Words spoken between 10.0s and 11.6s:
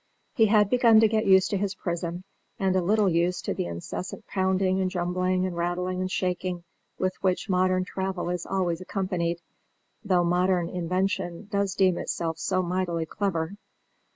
though modern invention